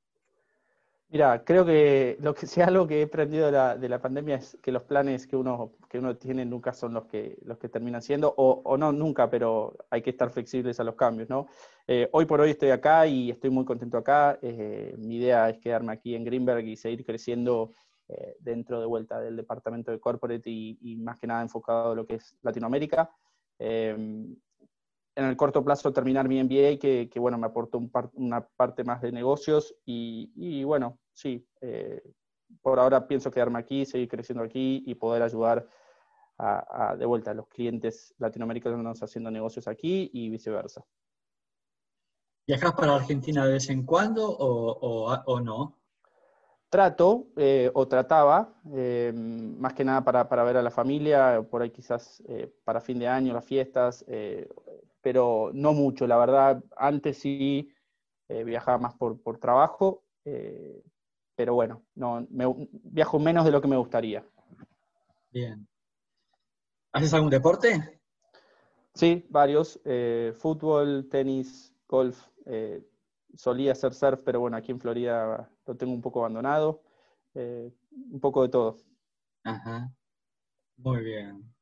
Mira, 1.12 1.43
creo 1.45 1.67
que 1.67 2.17
lo 2.21 2.35
que 2.35 2.47
sea 2.47 2.67
algo 2.67 2.87
que 2.87 3.00
he 3.00 3.05
aprendido 3.05 3.50
de 3.50 3.88
la, 3.88 4.00
pandemia 4.00 4.37
es 4.37 4.57
que 4.62 4.71
los 4.71 4.85
planes 4.85 5.26
que 5.26 5.37
uno, 5.37 5.73
que 5.88 5.99
uno 5.99 6.17
tiene 6.17 6.45
nunca 6.45 6.73
son 6.73 6.95
los 6.95 7.07
que, 7.07 7.37
los 7.45 7.59
que 7.59 7.69
terminan 7.69 8.00
siendo, 8.00 8.33
o, 8.37 8.76
no 8.76 8.93
nunca, 8.93 9.29
pero 9.29 9.76
hay 9.90 10.02
que 10.02 10.11
estar 10.11 10.31
flexibles 10.31 10.79
a 10.79 10.85
los 10.85 10.95
cambios, 10.95 11.29
¿no? 11.29 11.49
Eh, 11.88 12.09
hoy 12.12 12.26
por 12.26 12.40
hoy 12.40 12.50
estoy 12.50 12.71
acá 12.71 13.07
y 13.09 13.31
estoy 13.31 13.50
muy 13.50 13.64
contento 13.64 13.99
acá. 13.99 14.38
Eh, 14.40 14.95
mi 14.99 15.17
idea 15.17 15.49
es 15.50 15.59
quedarme 15.59 15.93
aquí 15.93 16.14
en 16.14 16.25
Greenberg 16.25 16.64
y 16.64 16.76
seguir 16.76 17.05
creciendo 17.05 17.73
eh, 18.09 18.37
dentro 18.38 18.81
de 18.81 18.87
vuelta 18.87 19.21
del 19.21 19.37
departamento 19.37 19.90
de 19.90 19.99
corporate 19.99 20.49
y, 20.49 20.97
más 21.02 21.19
que 21.19 21.26
nada 21.26 21.43
enfocado 21.43 21.93
a 21.93 21.95
lo 21.97 22.07
que 22.07 22.17
es 22.17 22.37
Latinoamérica 22.43 23.11
en 25.21 25.27
el 25.27 25.37
corto 25.37 25.62
plazo 25.62 25.93
terminar 25.93 26.27
mi 26.29 26.43
MBA, 26.43 26.79
que, 26.81 27.11
que 27.12 27.21
bueno, 27.21 27.37
me 27.37 27.47
aportó 27.47 27.79
una 28.15 28.41
parte 28.41 28.85
más 28.85 29.03
de 29.03 29.12
negocios 29.12 29.77
y, 29.85 30.65
bueno, 30.65 30.99
sí, 31.12 31.47
eh, 31.61 32.03
por 32.62 32.79
ahora 32.79 33.07
pienso 33.07 33.31
quedarme 33.31 33.59
aquí, 33.59 33.85
seguir 33.85 34.09
creciendo 34.09 34.43
aquí 34.43 34.83
y 34.87 34.95
poder 34.95 35.23
ayudar 35.23 35.69
a, 36.39 36.97
de 36.99 37.05
vuelta 37.05 37.33
a 37.33 37.35
los 37.35 37.49
clientes 37.49 38.15
latinoamericanos 38.17 39.03
haciendo 39.03 39.31
negocios 39.31 39.69
aquí 39.69 40.11
y 40.15 40.31
viceversa. 40.31 40.83
¿Viajas 42.47 42.73
para 42.73 42.97
Argentina 42.97 43.45
de 43.45 43.53
vez 43.53 43.69
en 43.69 43.85
cuando 43.85 44.27
o, 44.27 45.12
o, 45.27 45.41
no? 45.41 45.77
Trato 46.71 47.27
eh, 47.37 47.71
o 47.75 47.87
trataba, 47.87 48.55
eh, 48.73 49.12
más 49.15 49.75
que 49.75 49.85
nada 49.85 50.03
para, 50.03 50.27
para, 50.31 50.45
ver 50.45 50.57
a 50.57 50.62
la 50.62 50.71
familia, 50.71 51.47
por 51.50 51.61
ahí 51.61 51.71
quizás 51.71 52.23
para 52.65 52.81
fin 52.81 52.99
de 52.99 53.07
año, 53.07 53.35
las 53.35 53.45
fiestas, 53.45 54.03
pero 55.00 55.50
no 55.54 55.73
mucho, 55.73 56.07
la 56.07 56.16
verdad. 56.16 56.62
Antes 56.76 57.19
sí 57.19 57.73
eh, 58.28 58.45
viajaba 58.45 58.78
más 58.78 58.95
por, 58.95 59.21
por 59.21 59.38
trabajo, 59.38 60.04
eh, 60.25 60.83
pero 61.35 61.54
bueno, 61.54 61.83
no, 61.95 62.26
viajo 62.28 63.19
menos 63.19 63.45
de 63.45 63.50
lo 63.50 63.61
que 63.61 63.69
me 63.69 63.76
gustaría. 63.76 64.25
Bien. 65.30 65.66
¿Haces 66.92 67.14
algún 67.14 67.30
deporte? 67.30 68.00
Sí, 68.95 69.26
varios. 69.30 69.80
Eh, 69.85 70.33
fútbol, 70.37 71.09
tenis, 71.09 71.75
golf. 71.88 72.26
solía 73.35 73.73
hacer 73.73 73.95
surf, 73.95 74.21
pero 74.25 74.40
bueno, 74.40 74.57
aquí 74.57 74.73
en 74.73 74.80
Florida 74.80 75.49
lo 75.66 75.76
tengo 75.76 75.92
un 75.92 76.02
poco 76.02 76.21
abandonado. 76.21 76.83
un 77.35 78.21
poco 78.21 78.42
de 78.42 78.49
todo. 78.49 78.76
Ajá. 79.45 79.90
Muy 80.76 81.04
bien. 81.04 81.54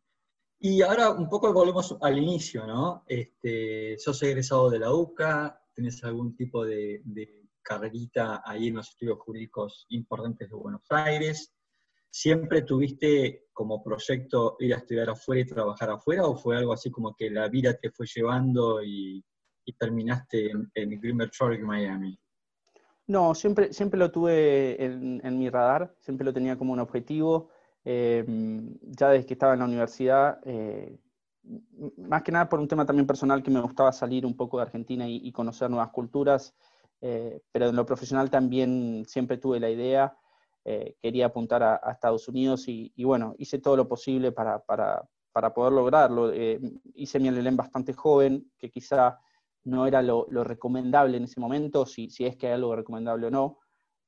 Y 0.61 0.83
ahora 0.83 1.13
un 1.13 1.29
poco 1.29 1.53
volvemos 1.53 1.97
al 2.01 2.19
inicio, 2.19 2.67
¿no? 2.67 3.05
Este, 3.07 3.97
sos 3.99 4.21
egresado 4.25 4.69
de 4.69 4.81
la 4.81 4.93
UCA, 4.93 5.61
tenés 5.73 6.03
algún 6.03 6.35
tipo 6.35 6.65
de, 6.65 7.03
carrerita 7.63 8.43
ahí 8.45 8.69
en 8.69 8.77
los 8.77 8.89
estudios 8.89 9.19
jurídicos 9.21 9.87
importantes 9.91 10.49
de 10.49 10.57
Buenos 10.57 10.83
Aires. 10.89 11.55
¿Siempre 12.11 12.63
tuviste 12.63 13.49
como 13.53 13.85
proyecto 13.85 14.57
ir 14.59 14.75
a 14.75 14.79
estudiar 14.79 15.11
afuera 15.11 15.43
y 15.43 15.47
trabajar 15.47 15.91
afuera 15.91 16.27
o 16.27 16.35
fue 16.35 16.57
algo 16.57 16.73
así 16.73 16.91
como 16.91 17.15
que 17.15 17.31
la 17.31 17.49
vida 17.49 17.75
te 17.75 17.91
fue 17.91 18.07
llevando 18.07 18.83
y, 18.83 19.25
terminaste 19.79 20.51
en, 20.51 20.71
en 20.75 20.99
Greenberg 20.99 21.31
en 21.53 21.67
Miami? 21.67 22.19
No, 23.07 23.35
siempre, 23.35 23.73
siempre 23.73 24.01
lo 24.01 24.11
tuve 24.11 24.83
en, 24.83 25.21
en 25.23 25.39
mi 25.39 25.51
radar, 25.51 25.95
siempre 26.01 26.25
lo 26.25 26.33
tenía 26.33 26.57
como 26.57 26.73
un 26.73 26.81
objetivo. 26.81 27.51
Em, 27.85 28.77
ya 28.83 29.11
desde 29.11 29.27
que 29.27 29.35
estaba 29.35 29.55
en 29.55 29.61
la 29.61 29.65
universidad, 29.65 30.41
eh, 30.45 30.99
más 31.97 32.23
que 32.23 32.33
nada 32.33 32.49
por 32.49 32.61
un 32.61 32.69
tema 32.69 32.85
también 32.85 33.07
personal 33.07 33.43
que 33.43 33.51
me 33.51 33.61
gustaba 33.61 33.93
salir 33.93 34.27
un 34.27 34.37
poco 34.37 34.59
de 34.59 34.65
Argentina 34.65 35.09
y, 35.09 35.33
conocer 35.33 35.71
nuevas 35.71 35.91
culturas, 35.91 36.55
eh, 37.01 37.41
pero 37.53 37.69
en 37.69 37.77
lo 37.77 37.87
profesional 37.87 38.31
también 38.31 39.05
siempre 39.07 39.39
tuve 39.39 39.61
la 39.61 39.71
idea, 39.71 40.17
eh, 40.65 40.97
quería 41.01 41.27
apuntar 41.27 41.63
a, 41.63 41.81
Estados 41.91 42.29
Unidos 42.29 42.65
y, 42.69 42.93
bueno, 43.05 43.35
hice 43.39 43.59
todo 43.59 43.77
lo 43.77 43.89
posible 43.89 44.33
para, 44.33 44.59
para, 44.61 45.09
para 45.33 45.55
poder 45.55 45.73
lograrlo. 45.73 46.33
hice 46.95 47.19
mi 47.21 47.31
LLM 47.31 47.57
bastante 47.57 47.95
joven, 47.95 48.51
que 48.59 48.71
quizá 48.71 49.19
no 49.65 49.87
era 49.87 50.03
lo, 50.03 50.27
lo 50.31 50.45
recomendable 50.45 51.17
en 51.17 51.25
ese 51.25 51.41
momento, 51.41 51.87
si, 51.87 52.11
si, 52.11 52.27
es 52.27 52.37
que 52.37 52.49
hay 52.49 52.55
algo 52.55 52.77
recomendable 52.77 53.29
o 53.29 53.31
no, 53.31 53.59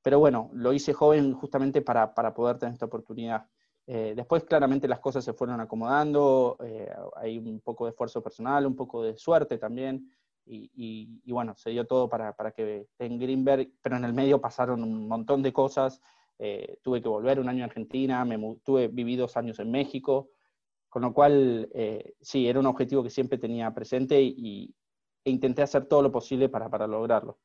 pero 0.03 0.19
bueno, 0.19 0.51
lo 0.55 0.73
hice 0.73 0.93
joven 0.93 1.35
justamente 1.35 1.83
para, 1.83 2.15
para 2.15 2.35
poder 2.35 2.59
tener 2.59 2.73
esta 2.75 2.87
oportunidad. 2.87 3.47
Eh, 3.93 4.13
después 4.15 4.45
claramente 4.45 4.87
las 4.87 5.01
cosas 5.01 5.25
se 5.25 5.33
fueron 5.33 5.61
acomodando, 5.61 6.57
eh, 6.63 6.89
hay 7.17 7.39
un 7.39 7.59
poco 7.59 7.87
de 7.87 7.91
esfuerzo 7.91 8.23
personal, 8.23 8.65
un 8.65 8.77
poco 8.77 9.03
de 9.03 9.19
suerte 9.19 9.59
también, 9.59 10.09
y, 10.47 11.09
bueno, 11.27 11.57
se 11.57 11.71
dio 11.71 11.85
todo 11.89 12.09
para, 12.09 12.33
que 12.55 12.87
en 13.01 13.19
Greenberg, 13.19 13.69
pero 13.83 13.97
en 13.97 14.05
el 14.05 14.13
medio 14.13 14.41
pasaron 14.41 14.85
un 14.85 15.09
montón 15.09 15.43
de 15.43 15.53
cosas, 15.53 16.01
eh, 16.39 16.79
tuve 16.83 17.03
que 17.03 17.09
volver 17.09 17.41
un 17.41 17.49
año 17.49 17.65
a 17.65 17.67
Argentina, 17.67 18.25
me 18.25 18.39
tuve, 18.63 18.87
viví 18.87 19.17
dos 19.17 19.37
años 19.37 19.59
en 19.59 19.73
México, 19.73 20.31
con 20.89 21.03
lo 21.03 21.13
cual 21.13 21.69
sí, 22.21 22.47
era 22.47 22.61
un 22.61 22.67
objetivo 22.67 23.03
que 23.03 23.11
siempre 23.11 23.39
tenía 23.39 23.75
presente 23.75 24.23
y, 24.23 24.73
e 25.25 25.31
intenté 25.31 25.63
hacer 25.63 25.87
todo 25.87 26.03
lo 26.03 26.13
posible 26.13 26.49
para 26.49 26.87
lograrlo. 26.87 27.41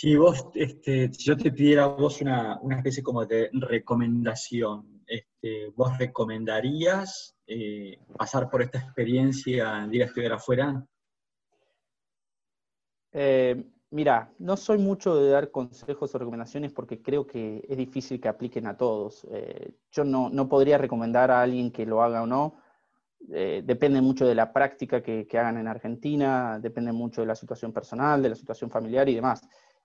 Si 0.00 0.16
vos, 0.16 0.46
este, 0.54 1.12
si 1.12 1.24
yo 1.24 1.36
te 1.36 1.52
pidiera 1.52 1.86
vos 1.86 2.22
una, 2.22 2.58
especie 2.70 3.02
como 3.02 3.26
de 3.26 3.50
recomendación, 3.52 5.02
este, 5.06 5.68
¿vos 5.76 5.98
recomendarías 5.98 7.36
eh, 7.46 7.98
pasar 8.16 8.48
por 8.48 8.62
esta 8.62 8.78
experiencia 8.78 9.86
de 9.86 9.96
ir 9.96 10.02
a 10.02 10.06
estudiar 10.06 10.32
afuera? 10.32 10.86
Eh, 13.12 13.62
mira, 13.90 14.32
no 14.38 14.56
soy 14.56 14.78
mucho 14.78 15.14
de 15.16 15.28
dar 15.28 15.50
consejos 15.50 16.14
o 16.14 16.18
recomendaciones 16.18 16.72
porque 16.72 17.02
creo 17.02 17.26
que 17.26 17.62
es 17.68 17.76
difícil 17.76 18.18
que 18.22 18.28
apliquen 18.28 18.68
a 18.68 18.78
todos. 18.78 19.26
Eh, 19.30 19.74
yo 19.92 20.04
no, 20.04 20.30
no, 20.30 20.48
podría 20.48 20.78
recomendar 20.78 21.30
a 21.30 21.42
alguien 21.42 21.70
que 21.70 21.84
lo 21.84 22.02
haga 22.02 22.22
o 22.22 22.26
no. 22.26 22.56
depende 23.28 24.00
mucho 24.00 24.26
de 24.26 24.34
la 24.34 24.50
práctica 24.50 25.02
que, 25.02 25.26
que, 25.26 25.38
hagan 25.38 25.58
en 25.58 25.68
Argentina, 25.68 26.58
depende 26.58 26.90
mucho 26.90 27.20
de 27.20 27.26
la 27.26 27.34
situación 27.34 27.70
personal, 27.70 28.22
de 28.22 28.30
la 28.30 28.34
situación 28.34 28.70
familiar 28.70 29.06
y 29.06 29.14
demás. 29.14 29.42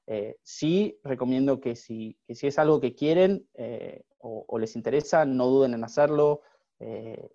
Eh, 0.07 0.37
sí 0.43 0.99
recomiendo 1.03 1.59
que 1.59 1.75
si, 1.75 2.17
si, 2.29 2.47
es 2.47 2.59
algo 2.59 2.79
que 2.79 2.93
quieren 2.93 3.47
eh, 3.55 4.03
o, 4.19 4.57
les 4.57 4.75
interesa, 4.75 5.25
no 5.25 5.47
duden 5.47 5.73
en 5.73 5.83
hacerlo. 5.83 6.41
Eh, 6.79 7.29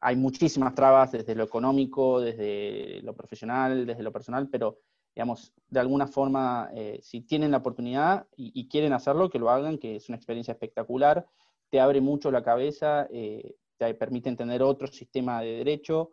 hay 0.00 0.16
muchísimas 0.16 0.74
trabas 0.74 1.12
desde 1.12 1.34
lo 1.34 1.44
económico, 1.44 2.20
desde 2.20 3.00
lo 3.02 3.14
profesional, 3.14 3.86
desde 3.86 4.02
lo 4.02 4.12
personal, 4.12 4.48
pero 4.48 4.78
digamos, 5.14 5.52
de 5.68 5.80
alguna 5.80 6.06
forma, 6.06 6.70
si 7.00 7.22
tienen 7.22 7.50
la 7.50 7.56
oportunidad 7.56 8.26
y, 8.36 8.68
quieren 8.68 8.92
hacerlo, 8.92 9.30
que 9.30 9.38
lo 9.38 9.48
hagan, 9.48 9.78
que 9.78 9.96
es 9.96 10.10
una 10.10 10.16
experiencia 10.16 10.52
espectacular, 10.52 11.26
te 11.70 11.80
abre 11.80 12.02
mucho 12.02 12.30
la 12.30 12.42
cabeza, 12.42 13.08
te 13.08 13.94
permite 13.94 14.28
entender 14.28 14.62
otro 14.62 14.86
sistema 14.88 15.40
de 15.40 15.52
derecho 15.56 16.12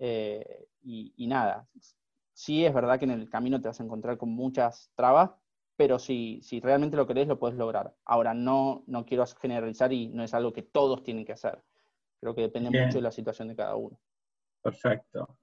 y, 0.00 1.14
y 1.16 1.26
nada, 1.28 1.68
sí 2.32 2.64
es 2.64 2.74
verdad 2.74 2.98
que 2.98 3.04
en 3.04 3.12
el 3.12 3.30
camino 3.30 3.60
te 3.60 3.68
vas 3.68 3.78
a 3.80 3.84
encontrar 3.84 4.18
con 4.18 4.30
muchas 4.30 4.90
trabas, 4.96 5.30
pero 5.80 5.98
si, 5.98 6.42
si 6.42 6.60
realmente 6.60 6.94
lo 6.94 7.06
querés, 7.06 7.26
lo 7.26 7.38
puedes 7.38 7.56
lograr. 7.56 7.96
Ahora, 8.04 8.34
no, 8.34 8.84
no 8.86 9.06
quiero 9.06 9.24
generalizar 9.40 9.90
y 9.94 10.08
no 10.08 10.22
es 10.22 10.34
algo 10.34 10.52
que 10.52 10.60
todos 10.60 11.02
tienen 11.02 11.24
que 11.24 11.32
hacer. 11.32 11.58
Creo 12.20 12.34
que 12.34 12.42
depende 12.42 12.68
mucho 12.68 12.98
de 12.98 13.02
la 13.02 13.10
situación 13.10 13.48
de 13.48 13.56
cada 13.56 13.76
uno. 13.76 13.98
Perfecto. 14.60 15.38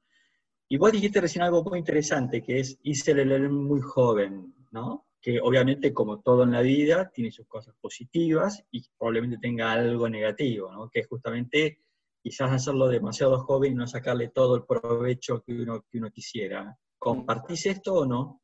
Y 0.69 0.77
vos 0.77 0.91
dijiste 0.91 1.21
recién 1.21 1.43
algo 1.43 1.63
muy 1.63 1.79
interesante, 1.79 2.43
que 2.43 2.59
es 2.59 2.77
hice 2.83 3.13
el 3.13 3.49
muy 3.49 3.81
joven, 3.81 4.53
¿no? 4.69 5.07
Que 5.19 5.41
obviamente, 5.41 5.91
como 5.91 6.19
todo 6.19 6.43
en 6.43 6.51
la 6.51 6.61
vida, 6.61 7.09
tiene 7.09 7.31
sus 7.31 7.47
cosas 7.47 7.73
positivas 7.81 8.63
y 8.69 8.85
probablemente 8.95 9.39
tenga 9.39 9.71
algo 9.71 10.07
negativo, 10.07 10.71
¿no? 10.71 10.87
Que 10.87 10.99
es 10.99 11.07
justamente 11.07 11.79
quizás 12.21 12.51
hacerlo 12.51 12.89
demasiado 12.89 13.39
joven 13.39 13.71
y 13.71 13.75
no 13.75 13.87
sacarle 13.87 14.27
todo 14.27 14.55
el 14.55 14.65
provecho 14.65 15.41
que 15.41 15.53
uno, 15.53 15.83
que 15.89 15.97
uno 15.97 16.11
quisiera. 16.11 16.77
¿Compartís 16.99 17.65
esto 17.65 17.95
o 17.95 18.05
no? 18.05 18.43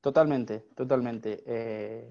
Totalmente, 0.00 0.60
totalmente. 0.74 1.42
Eh, 1.46 2.08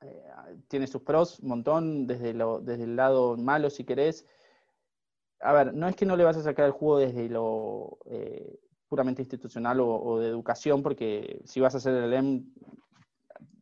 eh, 0.00 0.24
tiene 0.68 0.86
sus 0.86 1.02
pros, 1.02 1.38
un 1.40 1.48
montón, 1.48 2.06
desde, 2.06 2.34
lo, 2.34 2.60
desde 2.60 2.84
el 2.84 2.96
lado 2.96 3.36
malo, 3.36 3.70
si 3.70 3.84
querés. 3.84 4.26
A 5.40 5.52
ver, 5.52 5.72
no 5.72 5.88
es 5.88 5.96
que 5.96 6.06
no 6.06 6.16
le 6.16 6.24
vas 6.24 6.36
a 6.36 6.42
sacar 6.42 6.66
el 6.66 6.72
juego 6.72 6.98
desde 6.98 7.28
lo 7.28 7.98
eh, 8.06 8.58
puramente 8.88 9.22
institucional 9.22 9.78
o, 9.80 10.18
de 10.18 10.28
educación, 10.28 10.82
porque 10.82 11.40
si 11.44 11.60
vas 11.60 11.74
a 11.74 11.78
hacer 11.78 11.94
el 11.94 12.12
EM, 12.12 12.44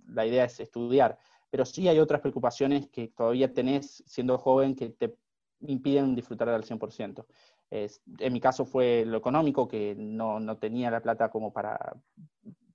la 0.08 0.26
idea 0.26 0.44
es 0.44 0.58
estudiar. 0.60 1.18
pero 1.50 1.64
sí 1.64 1.88
hay 1.88 1.98
otras 1.98 2.20
preocupaciones 2.20 2.88
que 2.88 3.08
todavía 3.08 3.52
tenés 3.52 4.02
siendo 4.06 4.38
joven 4.38 4.74
que 4.74 4.90
te 4.90 5.14
impiden 5.60 6.14
disfrutar 6.14 6.48
al 6.48 6.64
100%. 6.64 7.26
en 7.70 8.32
mi 8.32 8.40
caso 8.40 8.64
fue 8.64 9.04
lo 9.06 9.18
económico, 9.18 9.68
que 9.68 9.94
no, 9.96 10.56
tenía 10.56 10.90
la 10.90 11.00
plata 11.00 11.30
como 11.30 11.52
para 11.52 11.96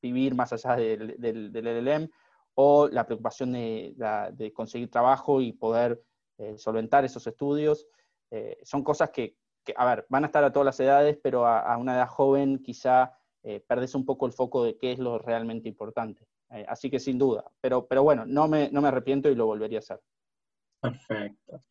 vivir 0.03 0.35
más 0.35 0.51
allá 0.53 0.75
del, 0.75 1.15
del, 1.17 1.51
LLM, 1.53 2.09
o 2.55 2.87
la 2.89 3.05
preocupación 3.05 3.53
de, 3.53 4.51
conseguir 4.53 4.91
trabajo 4.91 5.41
y 5.41 5.53
poder 5.53 6.03
eh, 6.37 6.57
solventar 6.57 7.05
esos 7.05 7.25
estudios. 7.25 7.87
Eh, 8.29 8.57
son 8.63 8.83
cosas 8.83 9.09
que, 9.11 9.37
a 9.75 9.85
ver, 9.85 10.05
van 10.09 10.23
a 10.23 10.27
estar 10.27 10.43
a 10.43 10.51
todas 10.51 10.65
las 10.65 10.79
edades, 10.79 11.17
pero 11.23 11.47
a, 11.47 11.75
una 11.77 11.95
edad 11.95 12.09
joven 12.09 12.59
quizá 12.59 13.17
eh, 13.43 13.63
perdes 13.65 13.95
un 13.95 14.05
poco 14.05 14.25
el 14.25 14.33
foco 14.33 14.63
de 14.63 14.77
qué 14.77 14.91
es 14.91 14.99
lo 14.99 15.17
realmente 15.17 15.69
importante. 15.69 16.27
así 16.67 16.89
que 16.89 16.99
sin 16.99 17.17
duda, 17.17 17.45
pero, 17.61 17.87
pero 17.87 18.03
bueno, 18.03 18.25
no 18.25 18.47
me, 18.47 18.69
no 18.69 18.81
me 18.81 18.89
arrepiento 18.89 19.29
y 19.29 19.35
lo 19.35 19.45
volvería 19.45 19.79
a 19.79 19.85
hacer. 19.85 20.01
Perfecto. 20.81 21.63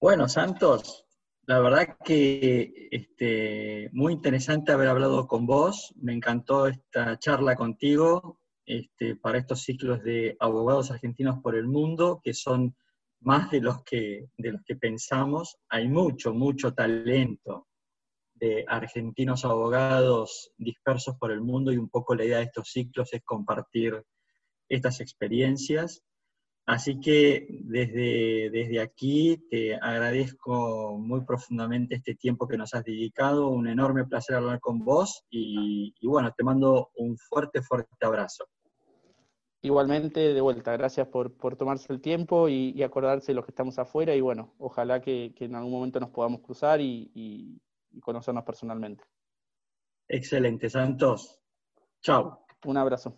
Bueno, 0.00 0.28
Santos, 0.28 1.06
la 1.50 1.58
verdad 1.58 1.96
que 2.04 2.88
este, 2.92 3.90
muy 3.92 4.12
interesante 4.12 4.70
haber 4.70 4.86
hablado 4.86 5.26
con 5.26 5.46
vos. 5.46 5.92
Me 5.96 6.12
encantó 6.12 6.68
esta 6.68 7.18
charla 7.18 7.56
contigo 7.56 8.38
este, 8.64 9.16
para 9.16 9.38
estos 9.38 9.62
ciclos 9.62 10.00
de 10.04 10.36
abogados 10.38 10.92
argentinos 10.92 11.40
por 11.42 11.56
el 11.56 11.66
mundo, 11.66 12.20
que 12.22 12.34
son 12.34 12.76
más 13.18 13.50
de 13.50 13.62
los 13.62 13.82
que, 13.82 14.28
de 14.38 14.52
los 14.52 14.62
que 14.64 14.76
pensamos. 14.76 15.56
Hay 15.68 15.88
mucho, 15.88 16.32
mucho 16.32 16.72
talento 16.72 17.66
de 18.34 18.64
argentinos 18.68 19.44
abogados 19.44 20.52
dispersos 20.56 21.16
por 21.18 21.32
el 21.32 21.40
mundo 21.40 21.72
y 21.72 21.78
un 21.78 21.88
poco 21.88 22.14
la 22.14 22.26
idea 22.26 22.38
de 22.38 22.44
estos 22.44 22.70
ciclos 22.70 23.12
es 23.12 23.24
compartir 23.24 24.00
estas 24.68 25.00
experiencias. 25.00 26.04
Así 26.66 27.00
que 27.00 27.46
desde, 27.64 28.50
desde 28.50 28.80
aquí 28.80 29.38
te 29.50 29.74
agradezco 29.74 30.96
muy 30.98 31.22
profundamente 31.24 31.96
este 31.96 32.14
tiempo 32.14 32.46
que 32.46 32.56
nos 32.56 32.74
has 32.74 32.84
dedicado, 32.84 33.48
un 33.48 33.66
enorme 33.66 34.04
placer 34.04 34.36
hablar 34.36 34.60
con 34.60 34.78
vos 34.84 35.24
y, 35.30 35.92
bueno, 36.02 36.32
te 36.36 36.44
mando 36.44 36.90
un 36.96 37.16
fuerte, 37.18 37.62
fuerte 37.62 38.06
abrazo. 38.06 38.44
Igualmente, 39.62 40.32
de 40.32 40.40
vuelta, 40.40 40.72
gracias 40.72 41.08
por, 41.08 41.34
tomarse 41.56 41.92
el 41.92 42.00
tiempo 42.00 42.48
y, 42.48 42.82
acordarse 42.82 43.32
de 43.32 43.36
los 43.36 43.44
que 43.44 43.50
estamos 43.50 43.78
afuera 43.78 44.14
y 44.14 44.20
bueno, 44.20 44.54
ojalá 44.58 45.00
que, 45.00 45.34
en 45.38 45.54
algún 45.54 45.72
momento 45.72 45.98
nos 45.98 46.10
podamos 46.10 46.40
cruzar 46.40 46.80
y, 46.80 47.10
y 47.14 48.00
conocernos 48.00 48.44
personalmente. 48.44 49.04
Excelente, 50.08 50.70
Santos. 50.70 51.40
Chao. 52.00 52.46
Un 52.64 52.76
abrazo. 52.76 53.16